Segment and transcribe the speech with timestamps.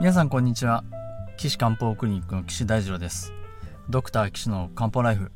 [0.00, 0.82] 皆さんこんにちは。
[1.36, 3.34] 岸漢方クリニックの岸大二郎です。
[3.90, 5.30] ドクター岸の漢方ライフ。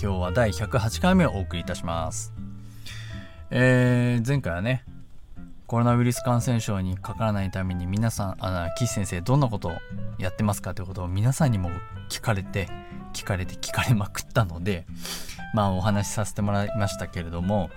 [0.00, 2.32] 今日は第108回目をお送りいたします。
[3.50, 4.84] えー、前回はね
[5.66, 9.72] コロナウイルス感染症にかからないために皆さんあ岸先生どんなことを
[10.18, 11.70] やってますかということを皆さんにも
[12.08, 12.68] 聞かれて
[13.12, 14.86] 聞かれて聞かれまくったので
[15.52, 17.70] まあお話しさせてもらいましたけれども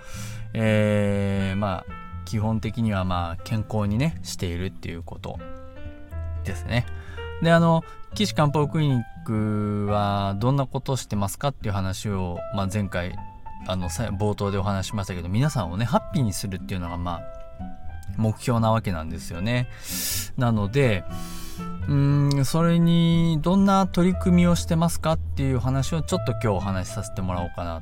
[0.54, 1.86] えー、まあ
[2.24, 5.40] 基本的にはまあ健康にねしているっていうこと。
[6.48, 6.86] ですね。
[7.42, 7.84] で、あの、
[8.14, 13.14] 岸漢方クリニックはどんなことしてますかっていう話を、まあ、前回、
[13.66, 17.22] あの、冒頭でお話しましたけど、皆さんをね、ハッピーにするっていうのが、まあ、
[18.16, 19.68] 目標なわけなんですよね。
[20.36, 21.04] なので、
[21.88, 27.80] うん、それに、どんな取り組みをしてますかっていう話をちょっと今日お話しさせてもらおうかな。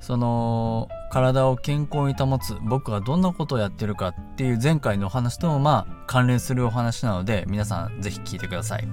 [0.00, 8.88] その、体を健康に保つ僕がどんなことをやってるかっていう前回のお話ともまあ関連するお話なので皆さんぜひ聞いてください。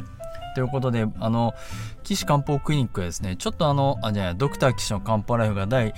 [0.55, 1.53] ということであの
[2.03, 5.89] 岸漢方クリニックはですねちょっとあのあじゃあドクター岸の漢方ライフが第、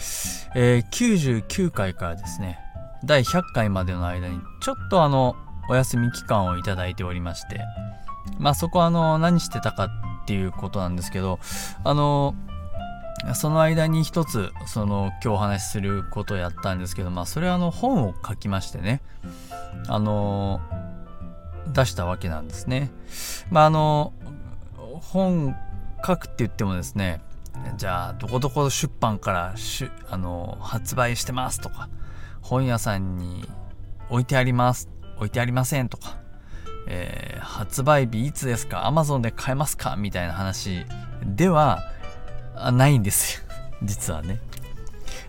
[0.54, 2.60] えー、99回からですね
[3.06, 5.38] 第100回までの間にちょっとあの
[5.70, 7.62] お休み期間をいただいておりまして
[8.38, 9.90] まあそこはあの何してたかっ
[10.28, 11.40] ていうことなんですけど
[11.86, 12.36] あの
[13.36, 19.02] その間に一つその今日お話しすることをやったんですけどまあそれはあの本を書きましてね
[19.88, 20.62] あの
[21.74, 22.90] 出したわけなんですね。
[23.52, 24.14] まああの
[24.76, 25.56] 本
[26.06, 27.22] 書くって言ってもですね
[27.78, 31.90] じゃあどこどこ出版からしあの発売してますとか
[32.42, 33.48] 本屋さんに
[34.10, 36.18] 置いてあります置いてありませんとか、
[36.88, 40.86] えー、発売日いつですか Amazon で買えますかみたいな話
[41.26, 41.80] では
[42.72, 43.44] ないんですよ。
[43.84, 44.40] 実はね。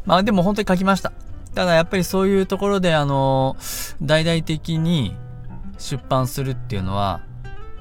[0.05, 1.13] まあでも本当に書きました。
[1.55, 3.57] ただやっぱりそういうところであの、
[4.03, 5.17] 大々的に
[5.79, 7.21] 出版するっていうのは、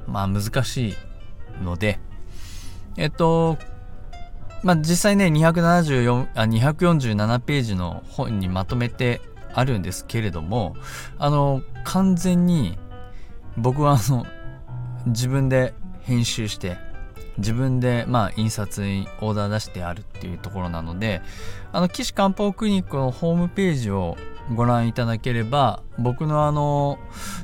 [0.08, 0.96] まあ難しい
[1.64, 2.00] ので、
[2.98, 3.58] えっと、
[4.64, 9.22] まあ実際ね、274あ247ページの本にまとめて
[9.54, 10.76] あるんですけれども、
[11.18, 12.78] あの、完全に
[13.58, 14.26] 僕はあの、
[15.06, 16.78] 自分で編集して、
[17.40, 21.22] 自分でまあ印刷にオーダー出してあるっていうところなので
[21.72, 24.18] あの岸漢方クリニックのホームページを
[24.56, 27.00] ご覧いただければ僕のあの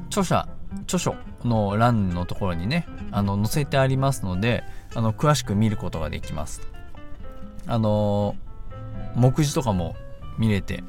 [0.08, 0.48] 著者
[0.84, 4.64] 著書の欄のところにねあの載せてありますので
[4.94, 6.62] あの詳しく見ることができます。
[7.68, 8.36] あの
[9.16, 9.96] 目次とかも
[10.38, 10.84] 見れて、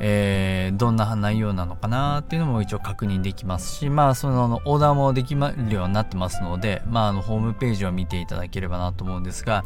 [0.00, 5.40] えー、どんな内容なのかなっていうのも一応確認できますし、まあ、そのオーダーもできる
[5.74, 9.64] ようになってますので、まあ、あのホームページを見ていただければなと思うんですが、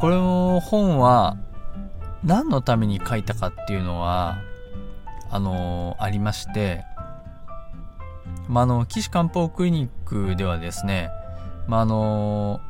[0.00, 1.36] これの本は
[2.24, 4.38] 何のために書いたかっていうのは、
[5.30, 6.84] あのー、ありまして、
[8.48, 11.10] まあ、あの、岸漢方クリニックではですね、
[11.66, 12.60] まあ、あの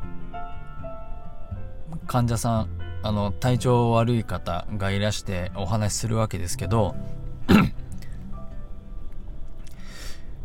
[1.91, 2.69] ー、患者さん、
[3.01, 6.95] あの体調悪い方がいらしてお話しするわけですけど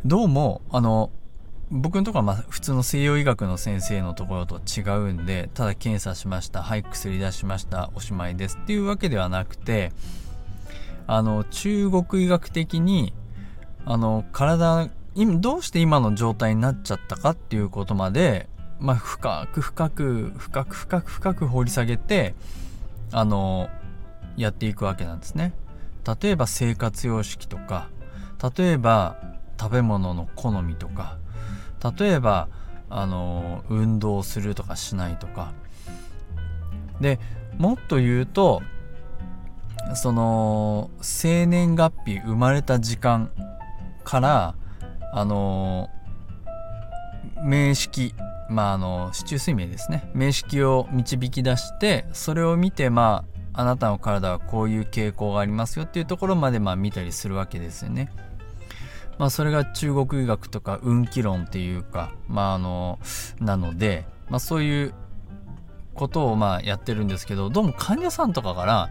[0.05, 1.11] どうもあの
[1.71, 9.93] 僕のところはまあ普通の西洋医学の先生のところと違うんでただ検査しましたはい薬出しましたおしまいですっていうわけではなくて
[11.07, 13.13] あの中国医学的に
[13.85, 18.49] あの体どうして今の状態になっちゃったかっていうことまで
[18.81, 22.35] まあ、深く深く深く深く深く掘り下げて
[23.13, 23.69] あの
[24.37, 25.55] やっていくわけなんですね。
[26.21, 27.89] 例えば生活様式とか
[28.57, 29.17] 例えば
[29.59, 31.17] 食べ物の好みとか
[31.99, 32.49] 例えば
[32.91, 35.53] あの運動するとかしないとか
[37.01, 37.19] で
[37.57, 38.63] もっと言うと
[39.95, 43.31] その生年月日生まれた時間
[44.03, 44.55] から
[45.13, 45.89] あの
[47.43, 48.15] 名式
[48.49, 58.11] まああの市中水明ですね名式を導き出してそれを見てまああなたの体はこういう傾向がありますよっていうところまでまあ見たりするわけですよね。
[59.17, 62.99] まあそれが中国医学とか運気論っていうかまああの
[63.41, 64.95] なのでまあそういう
[65.95, 68.91] ことをまあやってるんですけどどうも患者さんとかから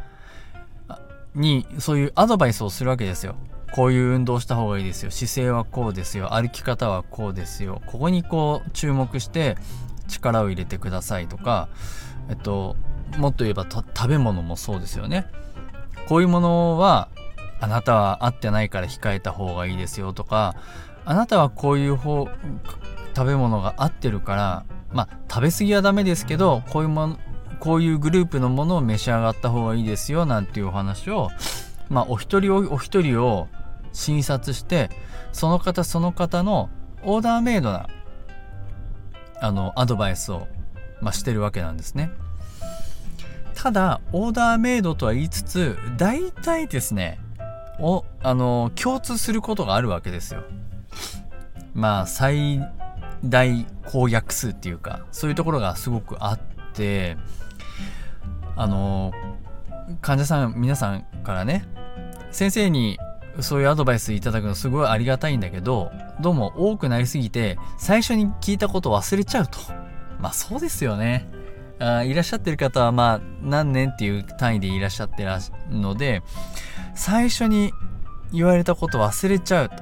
[1.35, 3.35] にそういうアドバイスをするわけですよ。
[3.73, 5.11] こういう運動した方がいいですよ。
[5.11, 6.33] 姿勢はこうですよ。
[6.33, 7.81] 歩き方はこうですよ。
[7.87, 9.57] ここにこう注目して
[10.07, 11.69] 力を入れてくださいとか
[12.29, 12.75] えっと
[13.17, 15.25] もっと言えば食べ物もそうですよね。
[16.07, 17.09] こういうものは
[17.59, 20.55] あなたは合ってないから控えた方がいいですよとか
[21.05, 22.27] あなたはこういう方
[23.15, 27.19] 食べ物が合ってるからまあ食べ過ぎはダメですけどこういうもの
[27.59, 31.29] こういうグループのものを召し上がった方がいいですよなんていうお話を
[31.89, 33.47] まあお一人お一人を
[33.93, 34.89] 診察して
[35.31, 36.69] その方その方の
[37.03, 37.87] オーダーメイドな
[39.39, 40.47] あのアドバイスを、
[41.01, 42.11] まあ、してるわけなんですね。
[43.55, 47.19] ただオーダーメイドとは言いつつ大体ですね
[47.79, 50.43] おあの共通することがあるわけですよ。
[51.73, 52.61] まあ最
[53.23, 56.39] 大公約数っていうかそういうところがすごくあっ
[56.73, 57.17] て
[58.55, 59.11] あの
[60.01, 61.65] 患者さん皆さんからね
[62.31, 62.99] 先生に
[63.39, 65.91] そういうアドバイスいただくのすごいありがたいんだけど
[66.21, 69.57] どうも多くなりすぎて最初に聞いたこと忘れちゃうと。
[70.19, 71.27] まあそうですよね。
[71.79, 75.31] あいらっしゃってる方はまあ何年っていう単位でいらっしゃってる
[75.69, 76.21] ので
[76.95, 77.73] 最初に
[78.31, 79.75] 言われたこと忘れちゃうと。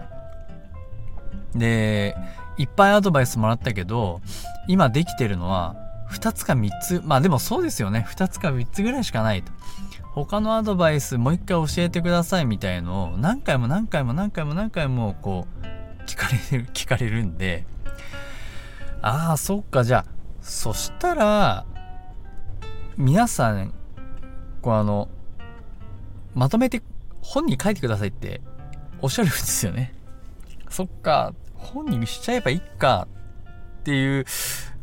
[1.54, 2.16] で
[2.58, 4.22] いっぱいアドバイスもらったけど
[4.68, 5.76] 今できてるのは
[6.12, 7.02] 2つか3つ。
[7.04, 8.08] まあでもそうですよね。
[8.10, 9.52] 2つか3つぐらいしかないと。
[10.14, 15.66] 他のアドバイスもう一回教えてくださいみたいのを何回も何回も何回も何回もこう
[16.06, 17.66] 聞かれる聞かれるんで
[19.02, 19.84] ああそっか。
[19.84, 20.06] じゃあ
[20.42, 21.66] そしたら
[22.98, 23.74] 皆さん
[24.62, 25.10] こうあの
[26.36, 26.82] まとめて
[27.22, 28.42] 本に書いてくださいって
[29.02, 29.94] おっしゃるんですよね。
[30.70, 31.34] そっか。
[31.56, 33.08] 本にしちゃえばいいか
[33.82, 34.26] っていう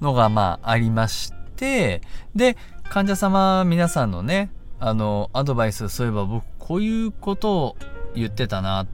[0.00, 2.02] のがまあありまして
[2.34, 2.56] で
[2.88, 7.76] 患者様皆さんのねあのアドバイスそういえば僕こういうことを
[8.14, 8.86] 言ってたな。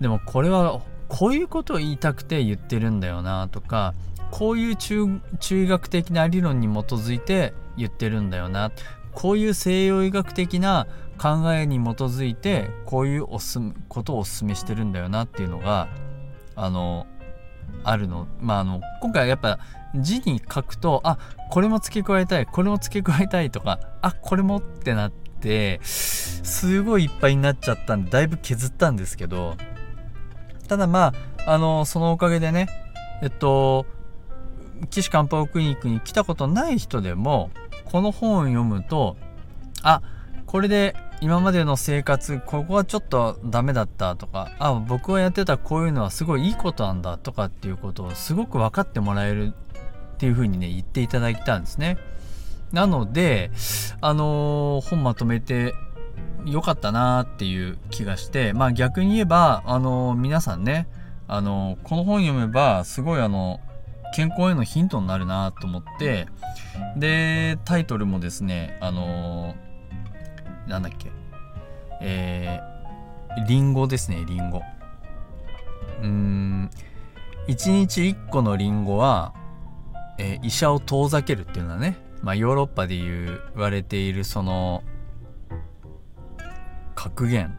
[0.00, 3.94] でもこれはこういうことを言いたくて言ってるんだよなとか
[4.30, 5.20] こういう中
[5.50, 8.72] 医学的な理論に基づいて言ってるんだよな。
[9.12, 10.86] こういう西洋医学的な
[11.20, 13.58] 考えに基づいてこういうおす
[13.88, 15.24] ことをお勧めしてるんだよな。
[15.24, 15.88] っていうのが
[16.54, 17.06] あの
[17.84, 18.28] あるの。
[18.40, 19.58] まああの今回はやっぱ
[19.94, 21.18] 字に書くとあ
[21.50, 25.27] これも付け加えたいこれも付け加えたいとかあこれもってなって
[25.82, 29.56] すごいいっぱいになっちゃったんでだいぶ削ったんですけど
[30.68, 31.12] ただま
[31.46, 32.68] ああのそのおかげでね
[33.22, 33.86] えっと
[34.90, 37.50] 岸漢方クリニックに来たことない人でも
[37.84, 39.16] この本を読むと
[39.82, 40.02] あ
[40.46, 49.52] これで今までの生活ここはちょっとダメだったとかあ僕がやってたこういうのはすごいいいことなんだとかっていうことをすごく分かってもらえる
[50.14, 51.98] っていうふうにね言っていただいたんですね。
[52.72, 53.50] なので
[54.00, 55.74] あのー、本まとめて
[56.44, 60.88] よかったなっていう気がしてまあ逆に言えばあのー、皆さんね
[61.26, 63.60] あのー、この本読めばすごいあの
[64.14, 66.26] 健康へのヒントになるなと思って
[66.96, 69.54] でタイトルもですねあの
[70.66, 71.10] なんだっけ
[72.00, 74.62] えー、リンゴですねリンゴ。
[76.00, 76.70] うーん
[77.48, 79.32] 1日1個のリンゴは、
[80.18, 84.82] えー、医者を遠ざけるっていうのはね、まあ、ヨーロッパで言われているその
[86.94, 87.56] 格言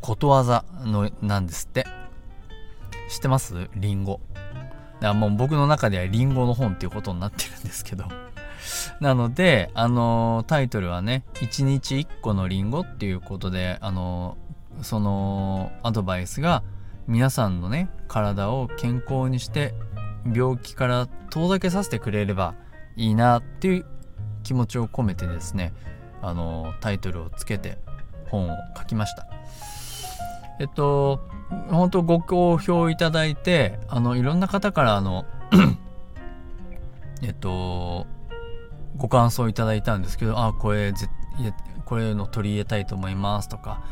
[0.00, 1.86] ことわざのなんですって。
[3.08, 3.68] 知ってます？
[3.76, 4.20] リンゴ。
[4.34, 8.06] だからもう僕の中ではリンゴの本っていうことになってるんですけど。
[9.00, 14.36] なので、あのタイトルはね、1日1個のリンゴっていうことで、あの
[14.80, 16.62] そのアドバイスが
[17.06, 19.74] 皆さんのね、体を健康にして
[20.34, 22.54] 病気から遠ざけさせてくれれば
[22.96, 23.86] いいなっていう
[24.42, 25.72] 気持ちを込めてですね、
[26.20, 27.78] あのタイトルをつけて
[28.28, 29.26] 本を書きました。
[30.60, 31.20] えっと、
[31.70, 35.24] 本当ご好評いただいて、あの、いろんな方からあの
[37.22, 38.06] えっと、
[38.96, 41.08] ご感想いただいたんですけど、あ、これぜ、
[41.84, 43.82] これの取り入れたいと思いますとか、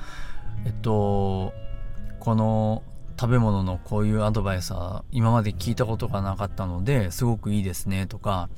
[0.65, 1.53] えっと、
[2.19, 2.83] この
[3.21, 8.49] 食べ物のこういうアドバイスは今まで聞いたことがなかったのですごくいいですねとか、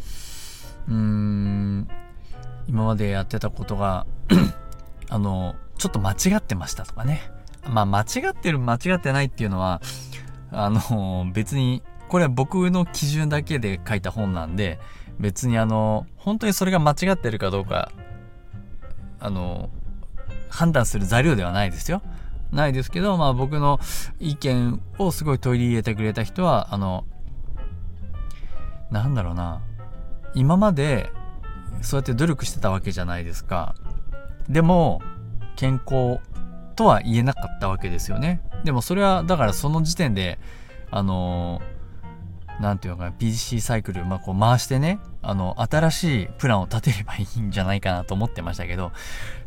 [0.86, 1.88] うーん、
[2.68, 4.06] 今までやってたことが
[5.10, 7.22] あの、ちょっと間違ってましたとかね。
[7.68, 9.82] まあ間違ってる間違ってないっていうのは、
[10.52, 14.78] あの、別に、これは僕の基準だけで書いた本なんで、
[15.18, 17.90] 別にあの、本当にそれが間違ってるかどうか、
[19.18, 19.70] あの、
[20.50, 22.00] 判断する材料ではないですよ。
[22.52, 23.80] ないですけど、まあ僕の
[24.20, 27.04] 意見をすごい取り入れてくれた人は、あの、
[28.90, 29.62] なんだろうな、
[30.34, 31.10] 今まで
[31.80, 33.74] そうやって努力してたわけじゃないですか。
[34.48, 35.02] でも、
[35.56, 36.20] 健康
[36.76, 38.42] とは言えなかったわけですよね。
[38.64, 40.38] でもそれは、だからその時点で、
[40.90, 41.62] あの
[42.60, 48.92] 何て言うのかな PC サイクル、まあ、こう回してねあの新しいプランを立てればいいんじゃないかなと思ってましたけど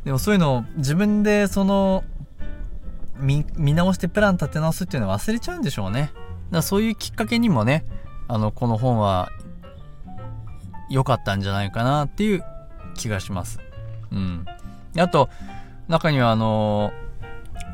[0.03, 2.03] でもそういうのを自分でその
[3.17, 6.01] 見直してプラン立て直すっていうのは忘れちゃうんでしょうね。
[6.01, 6.13] だか
[6.51, 7.85] らそういうきっかけにもね
[8.27, 9.29] あのこの本は
[10.89, 12.43] 良かったんじゃないかなっていう
[12.95, 13.59] 気がします。
[14.11, 14.45] うん。
[14.97, 15.29] あと
[15.87, 16.91] 中にはあの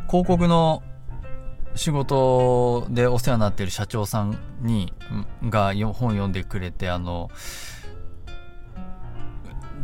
[0.07, 0.83] 広告の
[1.75, 4.93] 仕事でお世話になっている社長さんに
[5.43, 7.29] が本読んでくれてあの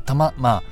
[0.05, 0.63] たままあ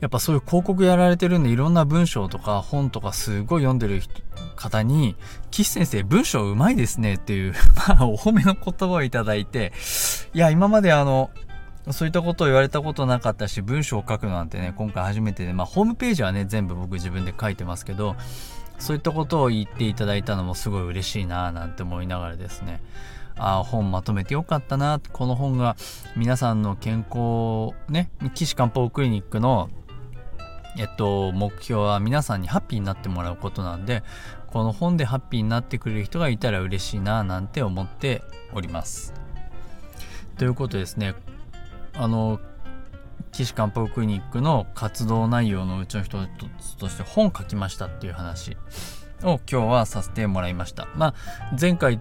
[0.00, 4.02] やっぱそういう広告やられてるんでいろんな文章とか本とかすごい読んでる
[4.54, 5.16] 方に
[5.50, 7.54] 「岸先生文章うまいですね」っていう
[7.88, 9.72] まあお褒めの言葉をいただいて
[10.34, 11.30] いや今まであの
[11.90, 18.16] そういったことを言われたことなかったし文章を書くなんてね今回初めてでまあホームページはね全部僕自分で書いてますけど
[18.78, 22.82] そういったことを言っていただいたのもすごい嬉しいなぁなんて思いながらですね。
[23.38, 25.76] あ本まとめてよかったなこの本が
[26.16, 29.68] 皆さんの健康ね岸漢方クリニックの
[30.78, 34.02] えっと、目標は皆さんにハッピーになってもらうことなんで、
[34.48, 39.14] この本でハッピーになってくれる人がいたら嬉しいななんて思っております。
[40.38, 41.14] ということですね、
[41.94, 42.40] あの、
[43.32, 46.18] 岸漢方クリニックの活動内容のうちの一
[46.60, 48.56] つとして本書きましたっていう話
[49.22, 50.88] を今日はさせてもらいました。
[50.94, 51.14] まあ、
[51.58, 52.00] 前回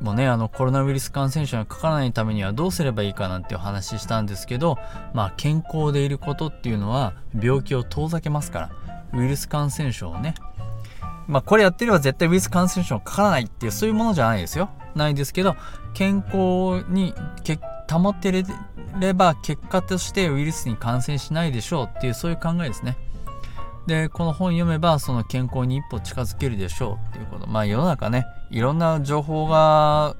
[0.00, 4.78] もね、あのコロナウイルス感染症にかからないためにはどうすればいいかなんてお話ししたんですけど、
[5.12, 8.70] まあ健康でいることっていうのは病気を遠ざけますから、
[9.12, 10.34] ウイルス感染症をね、
[11.26, 14.70] まあこれやってれば絶対ウイルス感染症かからないっていうそういうものじゃないですよ。
[14.94, 15.56] ないですけど、
[15.94, 17.58] 健康にけ
[17.90, 18.30] 保って
[19.00, 22.96] れば結果としてウイルスに感染しないでしょうっていうそういう考えですね。
[23.88, 27.48] で、この本読めばその健康に一歩近づけるでしょうっていうこと。
[27.48, 30.14] まあ世の中ね、いろんな情報が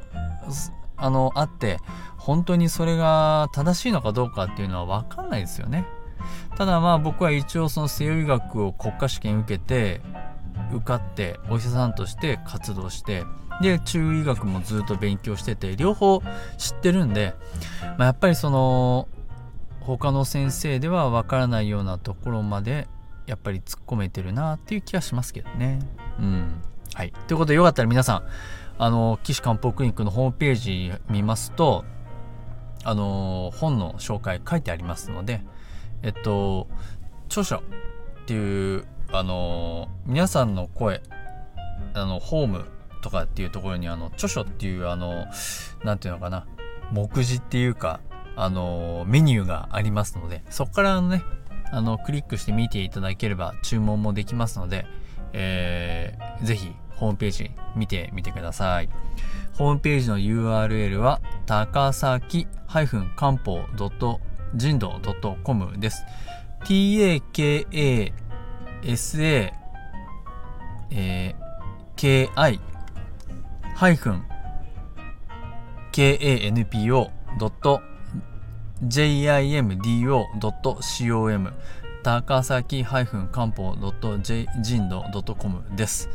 [0.99, 1.79] あのあって
[2.17, 5.87] 本当にそれが正しいのかどうかっていうのは分かんないですよね
[6.57, 10.01] ただまあ僕は一応その西洋医学を国家試験受けて
[10.73, 13.25] 受かってお医者さんとして活動して
[13.63, 16.23] で中医学もずっと勉強してて両方
[16.59, 17.35] 知ってるんで、
[17.97, 19.09] まあ、やっぱりその
[19.81, 22.89] 他の先生では分からないようなところまで
[23.29, 25.79] やっぱり突っ込めてるなっていう気はしますけどね
[26.19, 26.63] うん
[26.95, 27.13] はい。
[27.29, 28.23] ということでよかったら皆さん、
[28.79, 31.85] あの、岸漢方クリニックのホームページ見ますと、
[32.83, 35.43] あの、本の紹介書いてありますので、
[36.03, 36.67] えっと、
[37.27, 37.61] 著書っ
[38.27, 41.03] ていう、あの、皆さんの声、
[41.95, 42.65] あの、ホーム
[43.03, 45.27] とかっていうところに、あの、著書っていう、あの、
[45.85, 46.47] なんていうのかな、
[46.91, 48.01] 目次っていうか、
[48.35, 51.23] あの、メニューがありますので、そこからね、
[51.71, 54.87] あの、クリックして見ていただければ注文もできますので、
[55.33, 58.89] えー、ぜひホームページ見てみてください。
[59.55, 62.47] ホームページの URL は高崎
[63.17, 63.61] 漢方
[64.55, 64.99] 人道
[65.45, 66.03] .com です。
[66.65, 69.53] takasa、
[70.91, 72.29] えー、ki
[73.75, 74.25] ハイフン
[75.93, 77.98] kanpo.com
[78.83, 80.23] jimdo.com
[82.03, 83.05] 高崎漢
[83.51, 83.77] 方
[84.63, 85.05] 人道
[85.39, 86.09] .com です。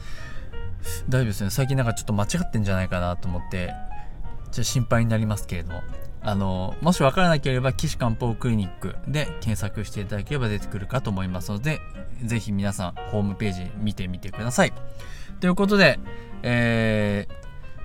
[1.08, 1.50] 大丈夫ですね。
[1.50, 3.74] 最近なんかちょっと間違ってんじゃないかなと思って、ちょ
[4.52, 5.82] っと心配になりますけれども。
[6.26, 11.80] あの、もしわからなければ、岸漢方クリニックで検索していただければ出てくるかと思いますので、
[12.24, 14.74] ぜひ皆さん、ホームページ見てみてください。
[15.42, 16.00] ということで、
[16.44, 17.34] えー、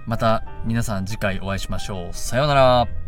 [0.07, 2.13] また皆さん次回お会いしましょう。
[2.13, 3.08] さようなら。